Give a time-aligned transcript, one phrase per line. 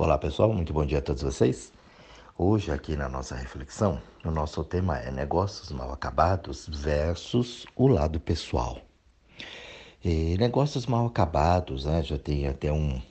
[0.00, 1.72] Olá pessoal, muito bom dia a todos vocês.
[2.38, 8.20] Hoje aqui na nossa reflexão, o nosso tema é negócios mal acabados versus o lado
[8.20, 8.78] pessoal.
[10.04, 12.00] E negócios mal acabados, né?
[12.04, 13.02] Já tem até um,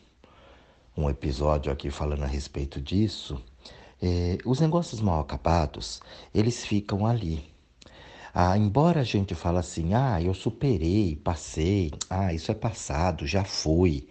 [0.96, 3.38] um episódio aqui falando a respeito disso.
[4.02, 6.00] E os negócios mal acabados,
[6.34, 7.52] eles ficam ali.
[8.34, 13.44] Ah, embora a gente fale assim, ah, eu superei, passei, ah, isso é passado, já
[13.44, 14.08] foi.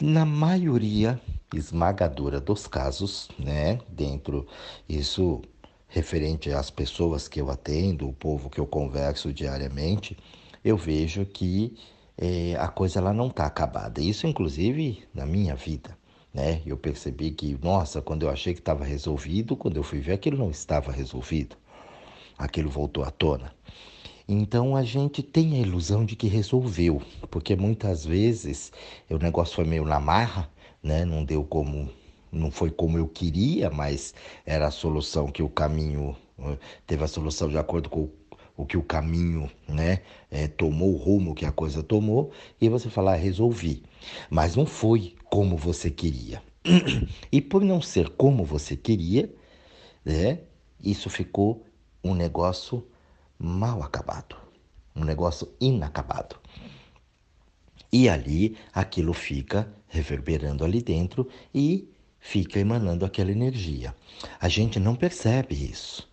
[0.00, 1.20] Na maioria
[1.54, 4.44] esmagadora dos casos, né, dentro
[4.88, 5.40] isso
[5.86, 10.16] referente às pessoas que eu atendo, o povo que eu converso diariamente,
[10.64, 11.76] eu vejo que
[12.18, 14.00] é, a coisa ela não está acabada.
[14.00, 15.96] Isso, inclusive, na minha vida.
[16.32, 16.60] Né?
[16.66, 20.36] Eu percebi que, nossa, quando eu achei que estava resolvido, quando eu fui ver, aquilo
[20.36, 21.56] não estava resolvido.
[22.36, 23.54] Aquilo voltou à tona.
[24.26, 28.72] Então a gente tem a ilusão de que resolveu, porque muitas vezes
[29.10, 30.50] o negócio foi meio na marra,
[30.82, 31.04] né?
[31.04, 31.90] Não deu como,
[32.32, 34.14] não foi como eu queria, mas
[34.46, 38.08] era a solução que o caminho eh, teve a solução de acordo com
[38.56, 42.30] o que o caminho, né, é, tomou o rumo que a coisa tomou
[42.60, 43.82] e você falar ah, resolvi,
[44.30, 46.40] mas não foi como você queria.
[47.30, 49.30] E por não ser como você queria,
[50.04, 50.38] né,
[50.82, 51.66] isso ficou
[52.02, 52.86] um negócio
[53.44, 54.36] mal acabado,
[54.96, 56.36] um negócio inacabado.
[57.92, 63.94] E ali aquilo fica reverberando ali dentro e fica emanando aquela energia.
[64.40, 66.08] A gente não percebe isso.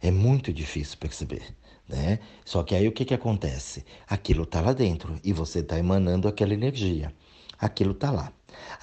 [0.00, 1.56] É muito difícil perceber.
[1.88, 2.20] Né?
[2.44, 3.84] Só que aí o que, que acontece?
[4.06, 7.12] Aquilo está lá dentro e você está emanando aquela energia.
[7.58, 8.32] Aquilo está lá.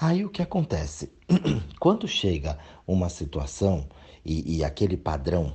[0.00, 1.10] Aí o que acontece?
[1.80, 3.88] Quando chega uma situação
[4.24, 5.54] e, e aquele padrão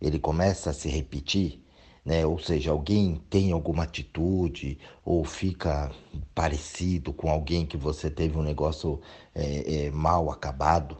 [0.00, 1.60] ele começa a se repetir,
[2.08, 2.24] né?
[2.24, 5.92] Ou seja, alguém tem alguma atitude ou fica
[6.34, 8.98] parecido com alguém que você teve um negócio
[9.34, 10.96] é, é, mal acabado,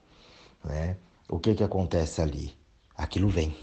[0.63, 0.99] né?
[1.27, 2.55] O que que acontece ali?
[2.95, 3.57] Aquilo vem.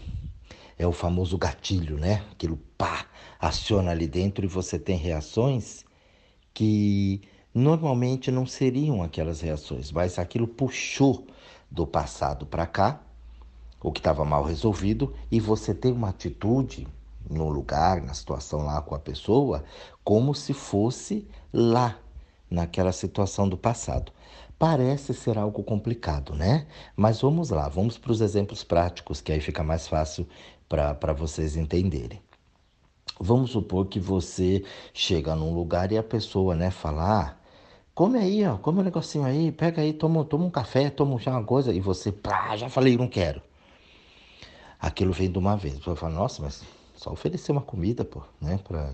[0.76, 2.24] É o famoso gatilho, né?
[2.32, 3.06] Aquilo pá,
[3.38, 5.84] aciona ali dentro e você tem reações
[6.52, 7.22] que
[7.54, 11.24] normalmente não seriam aquelas reações, mas aquilo puxou
[11.70, 13.00] do passado para cá,
[13.80, 16.88] o que estava mal resolvido, e você tem uma atitude
[17.28, 19.64] no lugar, na situação lá com a pessoa,
[20.04, 21.98] como se fosse lá,
[22.50, 24.12] naquela situação do passado.
[24.58, 26.66] Parece ser algo complicado, né?
[26.96, 30.26] Mas vamos lá, vamos para os exemplos práticos, que aí fica mais fácil
[30.68, 32.20] para vocês entenderem.
[33.18, 37.36] Vamos supor que você chega num lugar e a pessoa, né, fala, ah,
[37.94, 41.30] come aí, ó, come um negocinho aí, pega aí, toma, toma um café, toma já
[41.32, 43.40] uma coisa, e você, pá, já falei, não quero.
[44.78, 45.78] Aquilo vem de uma vez.
[45.78, 46.62] Você fala, nossa, mas
[46.96, 48.58] só oferecer uma comida, pô, né?
[48.66, 48.92] Pra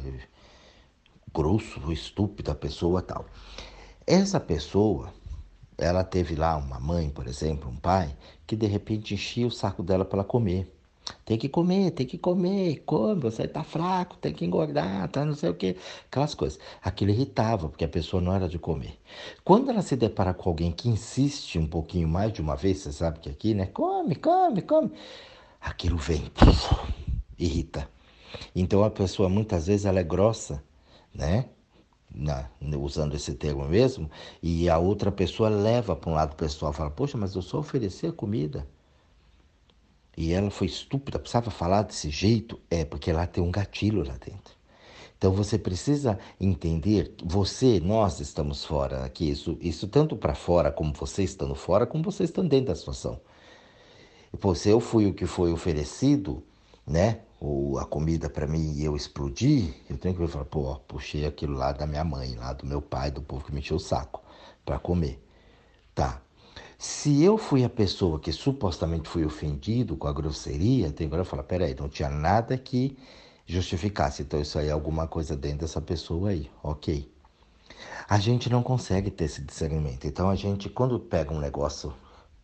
[1.32, 3.24] grosso, estúpido a pessoa tal.
[4.06, 5.12] Essa pessoa,
[5.78, 8.14] ela teve lá uma mãe, por exemplo, um pai,
[8.46, 10.70] que de repente enchia o saco dela para ela comer.
[11.24, 15.34] Tem que comer, tem que comer, come, você tá fraco, tem que engordar, tá não
[15.34, 15.76] sei o que,
[16.06, 16.60] aquelas coisas.
[16.82, 18.98] Aquilo irritava, porque a pessoa não era de comer.
[19.44, 22.92] Quando ela se depara com alguém que insiste um pouquinho mais de uma vez, você
[22.92, 23.66] sabe que aqui, né?
[23.66, 24.92] Come, come, come.
[25.60, 26.30] Aquilo vem,
[27.44, 27.88] irrita.
[28.54, 30.62] Então a pessoa muitas vezes ela é grossa,
[31.14, 31.46] né?
[32.14, 32.48] Na,
[32.78, 34.10] usando esse termo mesmo,
[34.42, 38.06] e a outra pessoa leva para um lado pessoal, fala, poxa, mas eu só ofereci
[38.06, 38.68] a comida.
[40.14, 44.12] E ela foi estúpida, precisava falar desse jeito, é porque ela tem um gatilho lá
[44.18, 44.54] dentro.
[45.16, 50.92] Então você precisa entender, você, nós estamos fora aqui, isso, isso tanto para fora como
[50.92, 53.20] você estando fora, como você estando dentro da situação.
[54.38, 56.42] Pô, se eu fui o que foi oferecido,
[56.86, 57.20] né?
[57.44, 61.26] Ou a comida para mim e eu explodir, eu tenho que falar, pô, ó, puxei
[61.26, 63.80] aquilo lá da minha mãe, lá do meu pai, do povo que me encheu o
[63.80, 64.22] saco
[64.64, 65.20] para comer.
[65.92, 66.22] Tá.
[66.78, 71.42] Se eu fui a pessoa que supostamente fui ofendido com a grosseria, tem que falar,
[71.42, 72.96] peraí, não tinha nada que
[73.44, 74.22] justificasse.
[74.22, 77.10] Então isso aí é alguma coisa dentro dessa pessoa aí, ok.
[78.08, 80.06] A gente não consegue ter esse discernimento.
[80.06, 81.92] Então a gente, quando pega um negócio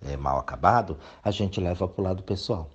[0.03, 2.69] é, mal acabado, a gente leva para o lado pessoal.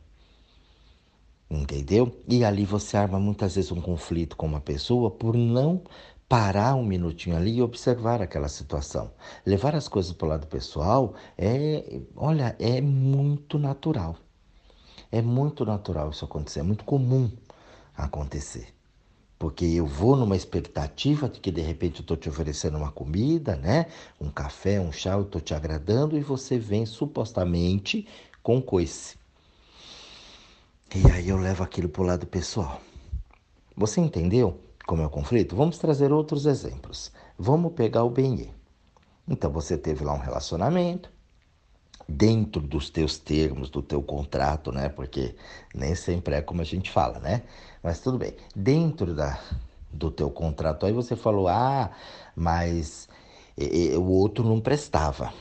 [1.54, 2.20] Entendeu?
[2.28, 5.84] E ali você arma muitas vezes um conflito com uma pessoa por não
[6.28, 9.12] parar um minutinho ali e observar aquela situação.
[9.46, 14.16] Levar as coisas para o lado pessoal é, olha, é muito natural.
[15.12, 17.30] É muito natural isso acontecer, é muito comum
[17.96, 18.74] acontecer.
[19.38, 23.56] Porque eu vou numa expectativa de que de repente eu estou te oferecendo uma comida,
[23.56, 23.86] né?
[24.20, 28.08] Um café, um chá, eu estou te agradando e você vem supostamente
[28.42, 29.22] com coice.
[30.96, 32.80] E aí eu levo aquilo para o lado pessoal.
[33.76, 35.56] Você entendeu como é o conflito?
[35.56, 37.12] Vamos trazer outros exemplos.
[37.36, 38.50] Vamos pegar o Benê.
[39.28, 41.10] Então você teve lá um relacionamento,
[42.08, 44.88] dentro dos teus termos, do teu contrato, né?
[44.88, 45.36] Porque
[45.74, 47.42] nem sempre é como a gente fala, né?
[47.82, 48.36] Mas tudo bem.
[48.56, 49.40] Dentro da,
[49.92, 51.90] do teu contrato, aí você falou, ah,
[52.36, 53.10] mas
[53.58, 55.34] e, e, o outro não prestava.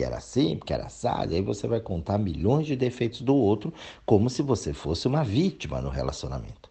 [0.00, 1.34] Porque era assim, porque era assado.
[1.34, 3.72] Aí você vai contar milhões de defeitos do outro,
[4.06, 6.70] como se você fosse uma vítima no relacionamento.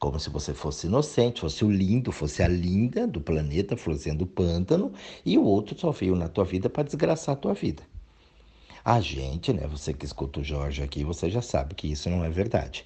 [0.00, 4.26] Como se você fosse inocente, fosse o lindo, fosse a linda do planeta, fosse do
[4.26, 4.92] pântano,
[5.24, 7.84] e o outro só veio na tua vida para desgraçar a tua vida.
[8.84, 9.64] A gente, né?
[9.68, 12.84] Você que escuta o Jorge aqui, você já sabe que isso não é verdade.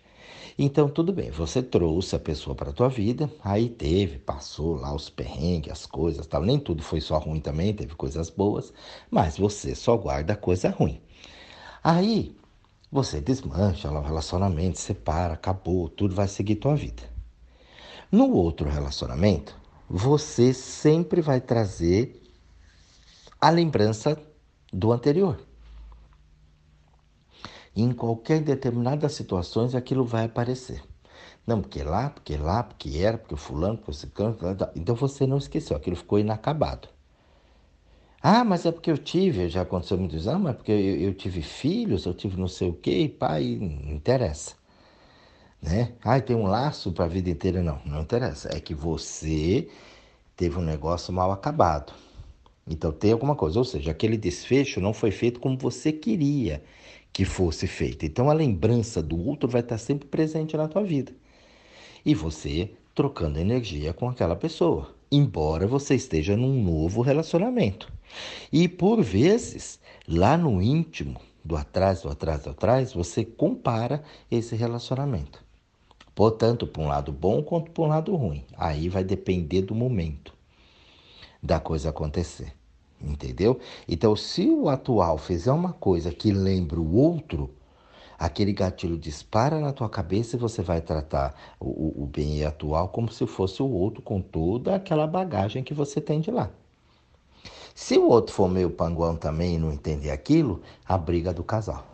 [0.58, 4.94] Então, tudo bem, você trouxe a pessoa para a tua vida, aí teve, passou lá
[4.94, 6.42] os perrengues, as coisas, tal.
[6.42, 8.72] Nem tudo foi só ruim também, teve coisas boas,
[9.10, 11.00] mas você só guarda coisa ruim.
[11.82, 12.36] Aí,
[12.92, 17.02] você desmancha lá o relacionamento, separa, acabou, tudo vai seguir tua vida.
[18.12, 19.56] No outro relacionamento,
[19.88, 22.20] você sempre vai trazer
[23.40, 24.20] a lembrança
[24.72, 25.49] do anterior
[27.74, 30.82] em qualquer determinadas situações aquilo vai aparecer.
[31.46, 34.36] Não, porque lá, porque lá, porque era, porque fulano, porque ciclano,
[34.76, 36.88] então você não esqueceu, aquilo ficou inacabado.
[38.22, 41.14] Ah, mas é porque eu tive, já aconteceu muitos anos, mas é porque eu, eu,
[41.14, 44.54] tive filhos, eu tive não sei o quê, e pai, não interessa.
[45.62, 45.92] Né?
[46.02, 47.62] Ah, tem um laço para a vida inteira.
[47.62, 48.48] Não, não interessa.
[48.54, 49.68] É que você
[50.36, 51.92] teve um negócio mal acabado.
[52.66, 56.62] Então tem alguma coisa, ou seja, aquele desfecho não foi feito como você queria
[57.12, 58.06] que fosse feita.
[58.06, 61.12] Então a lembrança do outro vai estar sempre presente na tua vida.
[62.04, 67.92] E você trocando energia com aquela pessoa, embora você esteja num novo relacionamento.
[68.52, 74.54] E por vezes, lá no íntimo, do atrás, do atrás, do atrás, você compara esse
[74.56, 75.42] relacionamento.
[76.14, 78.44] Portanto, para um lado bom quanto para um lado ruim.
[78.56, 80.34] Aí vai depender do momento
[81.42, 82.59] da coisa acontecer.
[83.00, 83.58] Entendeu?
[83.88, 87.50] Então, se o atual fizer uma coisa que lembra o outro,
[88.18, 93.10] aquele gatilho dispara na tua cabeça e você vai tratar o, o bem atual como
[93.10, 96.50] se fosse o outro com toda aquela bagagem que você tem de lá.
[97.74, 101.86] Se o outro for meio panguão também e não entender aquilo, a briga do casal.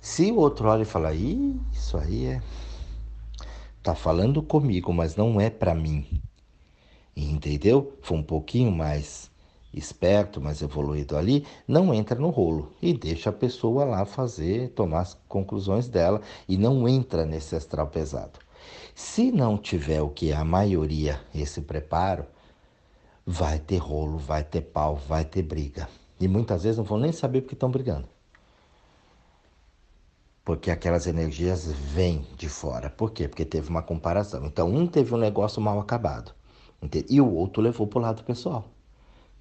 [0.00, 2.42] Se o outro olha e fala, isso aí é.
[3.80, 6.20] Tá falando comigo, mas não é para mim.
[7.16, 7.96] Entendeu?
[8.02, 9.31] Foi um pouquinho mais
[9.72, 15.00] esperto, mais evoluído ali, não entra no rolo e deixa a pessoa lá fazer, tomar
[15.00, 18.38] as conclusões dela e não entra nesse astral pesado.
[18.94, 22.26] Se não tiver o que é a maioria esse preparo,
[23.24, 25.88] vai ter rolo, vai ter pau, vai ter briga.
[26.20, 28.08] E muitas vezes não vão nem saber porque estão brigando.
[30.44, 32.90] Porque aquelas energias vêm de fora.
[32.90, 33.28] Por quê?
[33.28, 34.44] Porque teve uma comparação.
[34.44, 36.34] Então, um teve um negócio mal acabado.
[37.08, 38.68] E o outro levou para o lado pessoal.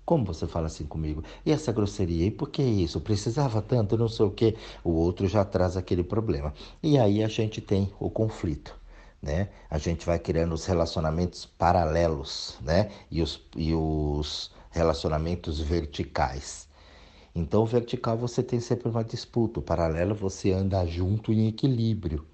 [0.05, 1.23] Como você fala assim comigo?
[1.45, 2.25] E essa grosseria?
[2.25, 2.99] E por que isso?
[3.01, 4.55] Precisava tanto, não sei o quê.
[4.83, 6.53] O outro já traz aquele problema.
[6.81, 8.75] E aí a gente tem o conflito.
[9.21, 9.49] Né?
[9.69, 12.89] A gente vai criando os relacionamentos paralelos, né?
[13.11, 16.67] E os, e os relacionamentos verticais.
[17.33, 22.25] Então, vertical você tem sempre uma disputa, o paralelo você anda junto em equilíbrio.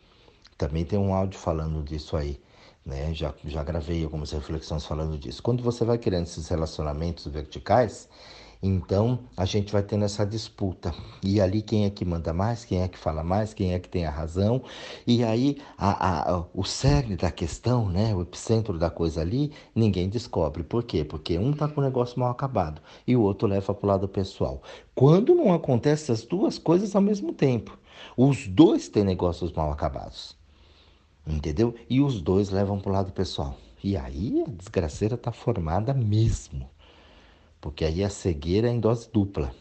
[0.57, 2.39] Também tem um áudio falando disso aí.
[2.87, 3.13] Né?
[3.13, 5.43] Já, já gravei algumas reflexões falando disso.
[5.43, 8.07] Quando você vai criando esses relacionamentos verticais,
[8.63, 10.95] então a gente vai tendo essa disputa.
[11.21, 13.89] E ali quem é que manda mais, quem é que fala mais, quem é que
[13.89, 14.63] tem a razão.
[15.05, 20.07] E aí a, a, o cerne da questão, né, o epicentro da coisa ali, ninguém
[20.07, 20.63] descobre.
[20.63, 21.03] Por quê?
[21.03, 24.07] Porque um está com o negócio mal acabado e o outro leva para o lado
[24.07, 24.63] pessoal.
[24.95, 27.77] Quando não acontecem as duas coisas ao mesmo tempo,
[28.15, 30.37] os dois têm negócios mal acabados.
[31.27, 31.75] Entendeu?
[31.89, 33.57] E os dois levam para o lado pessoal.
[33.83, 36.69] E aí a desgraceira está formada mesmo.
[37.59, 39.53] Porque aí a cegueira é em dose dupla.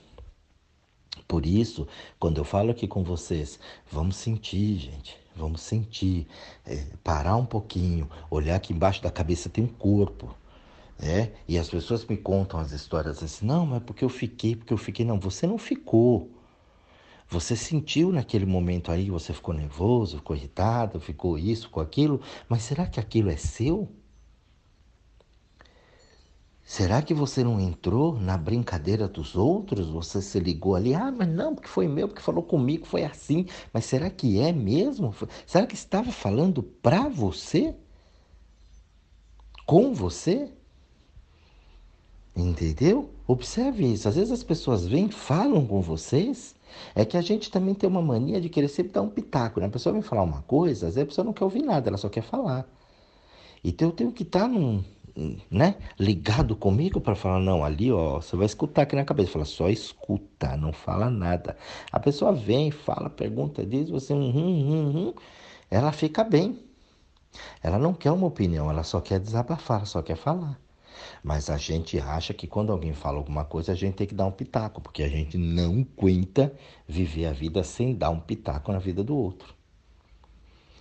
[1.26, 1.88] Por isso,
[2.20, 3.58] quando eu falo aqui com vocês,
[3.90, 5.16] vamos sentir, gente.
[5.34, 6.26] Vamos sentir.
[6.64, 8.08] É, parar um pouquinho.
[8.30, 10.34] Olhar que embaixo da cabeça tem um corpo.
[10.98, 11.32] É?
[11.46, 14.78] E as pessoas me contam as histórias assim, não, mas porque eu fiquei, porque eu
[14.78, 15.04] fiquei.
[15.04, 16.30] Não, você não ficou.
[17.28, 22.62] Você sentiu naquele momento aí, você ficou nervoso, ficou irritado, ficou isso, ficou aquilo, mas
[22.62, 23.88] será que aquilo é seu?
[26.64, 29.88] Será que você não entrou na brincadeira dos outros?
[29.88, 33.46] Você se ligou ali, ah, mas não, porque foi meu, porque falou comigo, foi assim.
[33.72, 35.14] Mas será que é mesmo?
[35.46, 37.74] Será que estava falando para você?
[39.64, 40.55] Com você?
[42.36, 43.10] Entendeu?
[43.26, 44.08] Observe isso.
[44.08, 46.54] Às vezes as pessoas vêm, falam com vocês.
[46.94, 49.60] É que a gente também tem uma mania de querer sempre dar um pitaco.
[49.60, 49.66] Né?
[49.66, 51.96] A pessoa vem falar uma coisa, às vezes a pessoa não quer ouvir nada, ela
[51.96, 52.66] só quer falar.
[53.64, 54.84] Então eu tenho que estar num,
[55.50, 59.32] né, ligado comigo para falar, não, ali, ó, você vai escutar aqui na cabeça.
[59.32, 61.56] Fala, só escuta, não fala nada.
[61.90, 65.14] A pessoa vem, fala, pergunta, diz, você, hum, hum, hum, hum,
[65.70, 66.58] ela fica bem.
[67.62, 70.58] Ela não quer uma opinião, ela só quer desabafar, só quer falar.
[71.22, 74.26] Mas a gente acha que quando alguém fala alguma coisa, a gente tem que dar
[74.26, 76.52] um pitaco, porque a gente não aguenta
[76.86, 79.54] viver a vida sem dar um pitaco na vida do outro.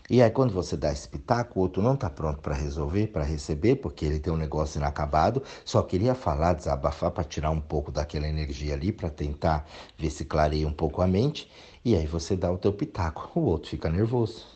[0.08, 3.24] E aí, quando você dá esse pitaco, o outro não está pronto para resolver, para
[3.24, 7.92] receber, porque ele tem um negócio inacabado, só queria falar, desabafar para tirar um pouco
[7.92, 9.68] daquela energia ali, para tentar
[9.98, 11.50] ver se clareia um pouco a mente.
[11.84, 14.55] E aí você dá o teu pitaco, o outro fica nervoso.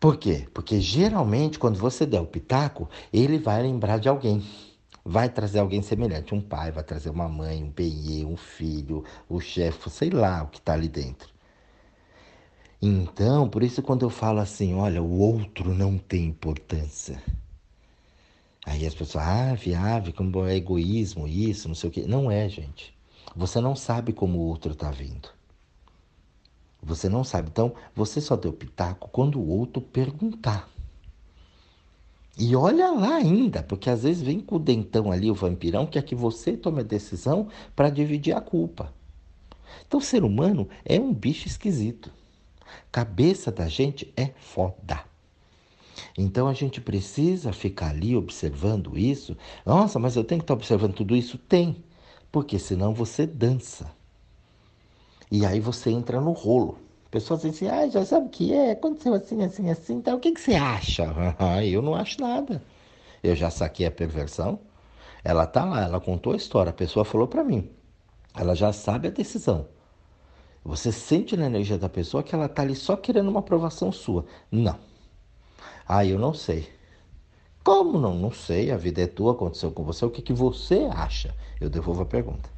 [0.00, 0.48] Por quê?
[0.54, 4.42] Porque geralmente quando você der o pitaco, ele vai lembrar de alguém.
[5.04, 9.40] Vai trazer alguém semelhante, um pai, vai trazer uma mãe, um benê, um filho, o
[9.40, 11.28] chefe, sei lá o que está ali dentro.
[12.80, 17.22] Então, por isso quando eu falo assim, olha, o outro não tem importância.
[18.64, 22.04] Aí as pessoas, ah, viave, como é egoísmo, isso, não sei o quê.
[22.06, 22.94] Não é, gente.
[23.36, 25.39] Você não sabe como o outro está vindo.
[26.82, 27.48] Você não sabe.
[27.50, 30.68] Então, você só deu pitaco quando o outro perguntar.
[32.38, 35.98] E olha lá ainda, porque às vezes vem com o dentão ali, o vampirão, que
[35.98, 38.92] é que você tome a decisão para dividir a culpa.
[39.86, 42.10] Então, o ser humano é um bicho esquisito.
[42.90, 45.10] Cabeça da gente é foda.
[46.16, 49.36] Então a gente precisa ficar ali observando isso.
[49.64, 51.38] Nossa, mas eu tenho que estar observando tudo isso?
[51.38, 51.82] Tem,
[52.30, 53.90] porque senão você dança.
[55.30, 56.78] E aí você entra no rolo.
[57.10, 60.20] Pessoas dizem assim, ah, já sabe o que é, aconteceu assim, assim, assim, então o
[60.20, 61.12] que, que você acha?
[61.38, 62.62] Ah, eu não acho nada.
[63.22, 64.60] Eu já saquei a perversão.
[65.24, 67.70] Ela tá lá, ela contou a história, a pessoa falou para mim.
[68.34, 69.66] Ela já sabe a decisão.
[70.64, 74.24] Você sente na energia da pessoa que ela tá ali só querendo uma aprovação sua.
[74.50, 74.78] Não.
[75.86, 76.68] Ah, eu não sei.
[77.64, 78.14] Como não?
[78.14, 78.70] Não sei.
[78.70, 80.04] A vida é tua, aconteceu com você.
[80.04, 81.34] O que, que você acha?
[81.60, 82.48] Eu devolvo a pergunta.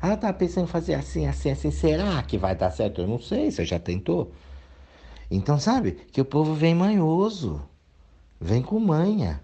[0.00, 1.70] Ah, tá pensando em fazer assim, assim, assim.
[1.70, 3.02] Será que vai dar certo?
[3.02, 4.32] Eu não sei, você já tentou?
[5.30, 7.62] Então, sabe, que o povo vem manhoso,
[8.40, 9.42] vem com manha.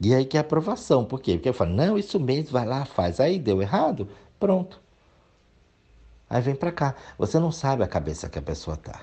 [0.00, 1.04] E aí que é aprovação.
[1.04, 1.34] Por quê?
[1.34, 3.20] Porque eu falo, não, isso mesmo, vai lá, faz.
[3.20, 4.08] Aí deu errado,
[4.40, 4.80] pronto.
[6.28, 6.96] Aí vem para cá.
[7.18, 9.02] Você não sabe a cabeça que a pessoa tá.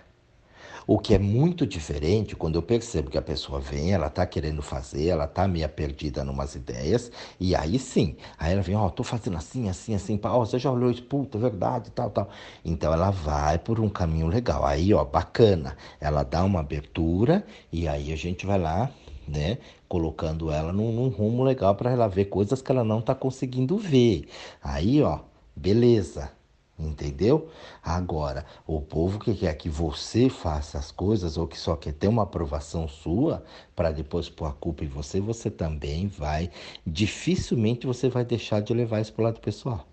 [0.88, 4.62] O que é muito diferente quando eu percebo que a pessoa vem, ela tá querendo
[4.62, 8.90] fazer, ela tá meio perdida numas ideias, e aí sim, aí ela vem, ó, oh,
[8.90, 12.10] tô fazendo assim, assim, assim, ó, oh, você já olhou isso, puta, é verdade, tal,
[12.10, 12.30] tal.
[12.64, 14.66] Então ela vai por um caminho legal.
[14.66, 15.78] Aí, ó, bacana.
[16.00, 18.92] Ela dá uma abertura e aí a gente vai lá,
[19.28, 19.58] né,
[19.88, 23.78] colocando ela num, num rumo legal para ela ver coisas que ela não tá conseguindo
[23.78, 24.28] ver.
[24.62, 25.20] Aí, ó,
[25.56, 26.39] beleza.
[26.80, 27.50] Entendeu?
[27.84, 32.08] Agora, o povo que quer que você faça as coisas ou que só quer ter
[32.08, 33.44] uma aprovação sua
[33.76, 36.50] para depois pôr a culpa em você, você também vai,
[36.88, 39.86] dificilmente você vai deixar de levar isso para o lado pessoal.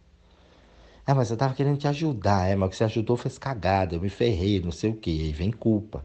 [1.05, 3.97] É, mas eu estava querendo te ajudar, é, mas o que você ajudou fez cagada,
[3.97, 6.05] eu me ferrei, não sei o que, aí vem culpa.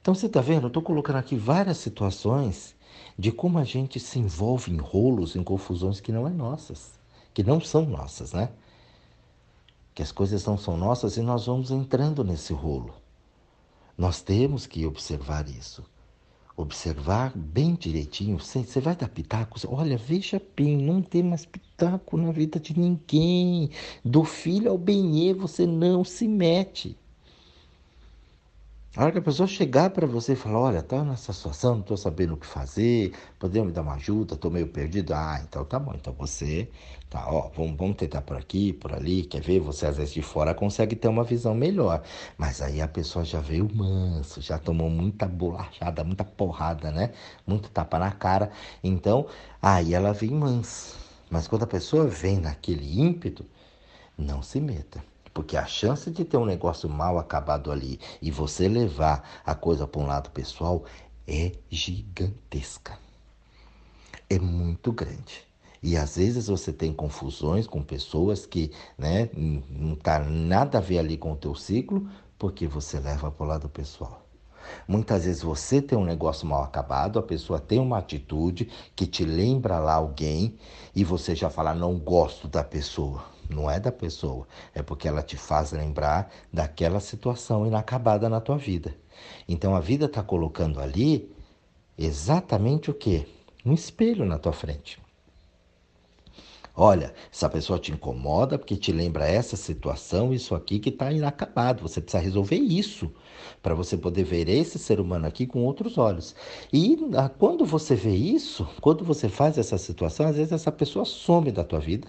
[0.00, 0.64] Então você está vendo?
[0.64, 2.74] Eu estou colocando aqui várias situações
[3.18, 6.98] de como a gente se envolve em rolos, em confusões que não é nossas,
[7.32, 8.50] que não são nossas, né?
[9.94, 12.94] Que as coisas não são nossas e nós vamos entrando nesse rolo.
[13.96, 15.84] Nós temos que observar isso.
[16.56, 18.38] Observar bem direitinho.
[18.38, 19.58] Você vai dar pitaco?
[19.68, 23.70] Olha, veja bem, não tem mais pitaco na vida de ninguém.
[24.04, 26.98] Do filho ao benê, você não se mete.
[28.96, 31.80] A hora que a pessoa chegar para você e falar, olha, tá nessa situação, não
[31.80, 35.12] estou sabendo o que fazer, podemos me dar uma ajuda, estou meio perdido.
[35.12, 36.70] Ah, então tá bom, então você,
[37.10, 39.58] tá, ó, vamos, vamos tentar por aqui, por ali, quer ver?
[39.58, 42.04] Você às vezes de fora consegue ter uma visão melhor.
[42.38, 47.12] Mas aí a pessoa já veio manso, já tomou muita bolachada, muita porrada, né?
[47.44, 48.52] Muito tapa na cara.
[48.82, 49.26] Então,
[49.60, 50.94] aí ela vem mansa.
[51.28, 53.44] Mas quando a pessoa vem naquele ímpeto,
[54.16, 55.13] não se meta.
[55.34, 59.84] Porque a chance de ter um negócio mal acabado ali e você levar a coisa
[59.84, 60.84] para um lado pessoal
[61.26, 62.96] é gigantesca.
[64.30, 65.42] É muito grande.
[65.82, 71.00] E às vezes você tem confusões com pessoas que né, não tá nada a ver
[71.00, 74.22] ali com o teu ciclo, porque você leva para o lado pessoal.
[74.88, 79.24] Muitas vezes você tem um negócio mal acabado, a pessoa tem uma atitude que te
[79.24, 80.56] lembra lá alguém
[80.94, 85.22] e você já fala, não gosto da pessoa não é da pessoa, é porque ela
[85.22, 88.94] te faz lembrar daquela situação inacabada na tua vida.
[89.48, 91.32] Então a vida está colocando ali
[91.96, 93.26] exatamente o que?
[93.64, 94.98] Um espelho na tua frente.
[96.76, 101.82] Olha, essa pessoa te incomoda porque te lembra essa situação, isso aqui que está inacabado.
[101.82, 103.12] Você precisa resolver isso
[103.62, 106.34] para você poder ver esse ser humano aqui com outros olhos.
[106.72, 111.04] E ah, quando você vê isso, quando você faz essa situação, às vezes essa pessoa
[111.04, 112.08] some da tua vida,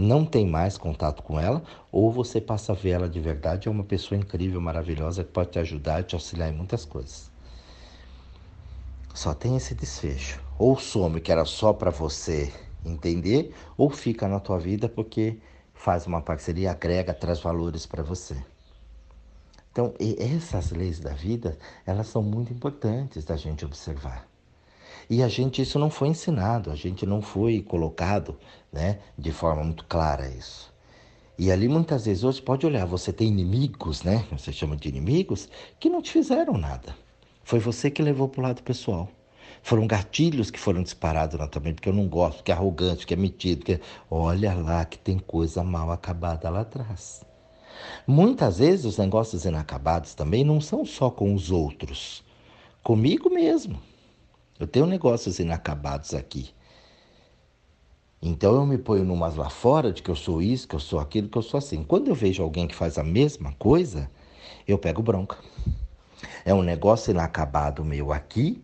[0.00, 3.70] não tem mais contato com ela, ou você passa a ver ela de verdade, é
[3.70, 7.30] uma pessoa incrível, maravilhosa, que pode te ajudar e te auxiliar em muitas coisas.
[9.12, 10.40] Só tem esse desfecho.
[10.58, 12.52] Ou some que era só para você
[12.84, 15.38] entender, ou fica na tua vida porque
[15.74, 18.36] faz uma parceria, agrega, traz valores para você.
[19.72, 24.29] Então, essas leis da vida, elas são muito importantes da gente observar.
[25.08, 28.36] E a gente, isso não foi ensinado, a gente não foi colocado
[28.72, 30.70] né, de forma muito clara isso.
[31.38, 34.26] E ali muitas vezes hoje pode olhar, você tem inimigos, né?
[34.30, 36.94] Você chama de inimigos, que não te fizeram nada.
[37.42, 39.08] Foi você que levou para o lado pessoal.
[39.62, 43.14] Foram gatilhos que foram disparados na mente, porque eu não gosto, que é arrogante, que
[43.14, 43.80] é metido, que é...
[44.10, 47.24] olha lá que tem coisa mal acabada lá atrás.
[48.06, 52.22] Muitas vezes os negócios inacabados também não são só com os outros,
[52.82, 53.80] comigo mesmo.
[54.60, 56.50] Eu tenho negócios inacabados aqui.
[58.20, 61.00] Então eu me ponho numas lá fora de que eu sou isso, que eu sou
[61.00, 61.82] aquilo, que eu sou assim.
[61.82, 64.10] Quando eu vejo alguém que faz a mesma coisa,
[64.68, 65.38] eu pego bronca.
[66.44, 68.62] É um negócio inacabado meu aqui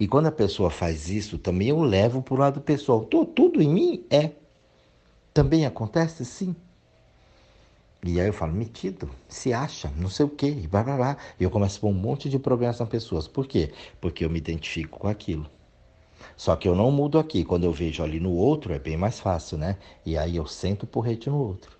[0.00, 3.04] e quando a pessoa faz isso, também eu levo para o lado pessoal.
[3.04, 4.30] Tô, tudo em mim é.
[5.34, 6.24] Também acontece?
[6.24, 6.56] Sim.
[8.06, 11.16] E aí eu falo, metido, se acha, não sei o quê, e blá blá blá.
[11.40, 13.26] E eu começo a pôr um monte de problemas nas pessoas.
[13.26, 13.72] Por quê?
[13.98, 15.46] Porque eu me identifico com aquilo.
[16.36, 17.44] Só que eu não mudo aqui.
[17.44, 19.78] Quando eu vejo ali no outro, é bem mais fácil, né?
[20.04, 21.78] E aí eu sento o porrete no outro.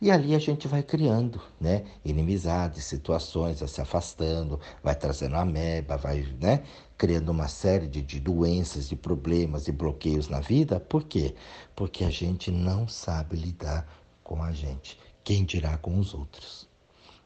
[0.00, 1.84] E ali a gente vai criando, né?
[2.04, 6.62] Inimizades, situações, vai se afastando, vai trazendo ameba, vai, né?
[6.96, 10.78] Criando uma série de, de doenças, de problemas, de bloqueios na vida.
[10.78, 11.34] Por quê?
[11.74, 13.88] Porque a gente não sabe lidar
[14.22, 14.98] com a gente.
[15.28, 16.66] Quem dirá com os outros?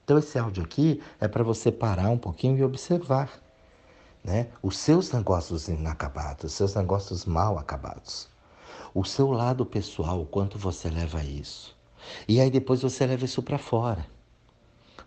[0.03, 3.31] Então esse áudio aqui é para você parar um pouquinho e observar,
[4.25, 4.49] né?
[4.61, 8.29] Os seus negócios inacabados, os seus negócios mal acabados.
[8.93, 11.77] O seu lado pessoal, o quanto você leva isso
[12.27, 14.05] e aí depois você leva isso para fora.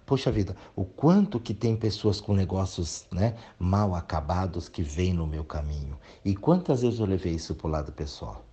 [0.05, 5.27] Poxa vida, o quanto que tem pessoas com negócios né, mal acabados que vêm no
[5.27, 5.99] meu caminho.
[6.23, 8.45] E quantas vezes eu levei isso para o lado pessoal.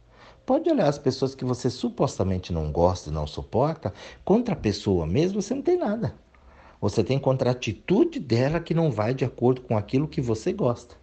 [0.45, 3.93] Pode olhar as pessoas que você supostamente não gosta e não suporta,
[4.25, 6.15] contra a pessoa mesmo você não tem nada.
[6.81, 10.53] Você tem contra a atitude dela que não vai de acordo com aquilo que você
[10.53, 10.97] gosta.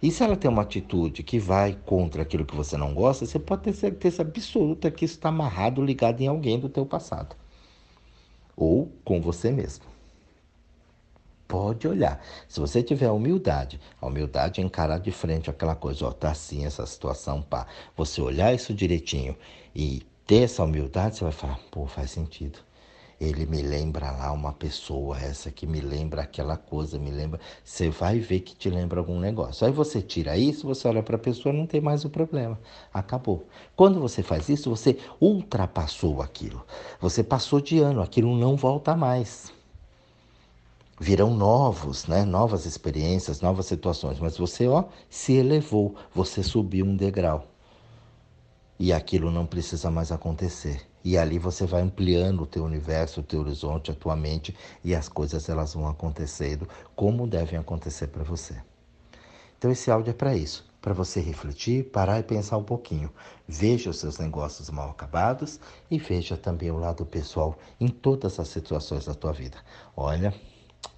[0.00, 3.38] E se ela tem uma atitude que vai contra aquilo que você não gosta, você
[3.38, 7.34] pode ter certeza absoluta que isso está amarrado, ligado em alguém do teu passado.
[8.56, 9.93] Ou com você mesmo.
[11.46, 12.22] Pode olhar.
[12.48, 16.64] Se você tiver humildade, a humildade é encarar de frente aquela coisa, ó, tá assim
[16.64, 17.66] essa situação, pá.
[17.96, 19.36] Você olhar isso direitinho
[19.74, 22.58] e ter essa humildade, você vai falar, pô, faz sentido
[23.20, 27.40] ele me lembra lá uma pessoa, essa que me lembra aquela coisa, me lembra.
[27.64, 29.66] Você vai ver que te lembra algum negócio.
[29.66, 32.58] Aí você tira isso, você olha para a pessoa, não tem mais o problema.
[32.92, 33.46] Acabou.
[33.76, 36.64] Quando você faz isso, você ultrapassou aquilo.
[37.00, 39.52] Você passou de ano, aquilo não volta mais.
[40.98, 42.24] Virão novos, né?
[42.24, 47.48] Novas experiências, novas situações, mas você, ó, se elevou, você subiu um degrau.
[48.78, 50.80] E aquilo não precisa mais acontecer.
[51.04, 54.94] E ali você vai ampliando o teu universo, o teu horizonte, a tua mente e
[54.94, 58.56] as coisas elas vão acontecendo como devem acontecer para você.
[59.58, 63.10] Então esse áudio é para isso, para você refletir, parar e pensar um pouquinho.
[63.46, 68.48] Veja os seus negócios mal acabados e veja também o lado pessoal em todas as
[68.48, 69.58] situações da tua vida.
[69.94, 70.34] Olha,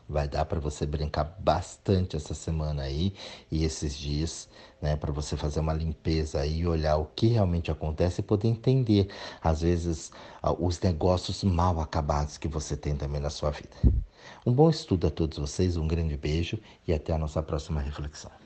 [0.09, 3.12] Vai dar para você brincar bastante essa semana aí
[3.51, 4.49] e esses dias,
[4.81, 9.09] né, para você fazer uma limpeza aí, olhar o que realmente acontece e poder entender,
[9.42, 10.12] às vezes,
[10.61, 13.77] os negócios mal acabados que você tem também na sua vida.
[14.47, 18.45] Um bom estudo a todos vocês, um grande beijo e até a nossa próxima reflexão.